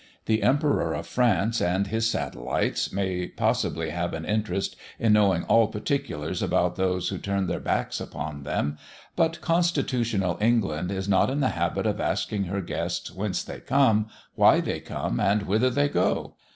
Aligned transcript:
The 0.25 0.41
Emperor 0.41 0.95
of 0.95 1.05
France 1.05 1.61
and 1.61 1.85
his 1.85 2.09
satellites 2.09 2.91
may 2.91 3.27
possibly 3.27 3.91
have 3.91 4.15
an 4.15 4.25
interest 4.25 4.75
in 4.97 5.13
knowing 5.13 5.43
all 5.43 5.67
particulars 5.67 6.41
about 6.41 6.75
those 6.75 7.09
who 7.09 7.19
turn 7.19 7.45
their 7.45 7.59
backs 7.59 8.01
upon 8.01 8.41
them; 8.41 8.79
but 9.15 9.41
constitutional 9.41 10.39
England 10.41 10.91
is 10.91 11.07
not 11.07 11.29
in 11.29 11.39
the 11.39 11.49
habit 11.49 11.85
of 11.85 12.01
asking 12.01 12.45
her 12.45 12.61
guests 12.61 13.11
whence 13.11 13.43
they 13.43 13.59
come, 13.59 14.07
why 14.33 14.59
they 14.59 14.79
come, 14.79 15.19
and 15.19 15.43
whither 15.43 15.69
they 15.69 15.87
go. 15.87 16.35